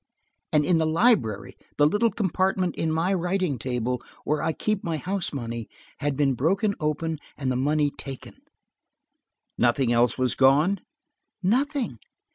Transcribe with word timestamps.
And 0.51 0.65
in 0.65 0.79
the 0.79 0.87
library, 0.87 1.55
the 1.77 1.85
little 1.85 2.09
compartment 2.09 2.75
in 2.75 2.91
my 2.91 3.13
writing 3.13 3.59
table, 3.59 4.01
where 4.23 4.41
I 4.41 4.51
keep 4.51 4.83
my 4.83 4.97
house 4.97 5.31
money, 5.31 5.69
had 5.99 6.17
been 6.17 6.33
broken 6.33 6.73
open 6.79 7.19
and 7.37 7.51
the 7.51 7.55
money 7.55 7.91
taken." 7.91 8.33
"Nothing 9.59 9.93
else 9.93 10.17
was 10.17 10.33
gone?" 10.33 10.79
"Nothing. 11.43 11.99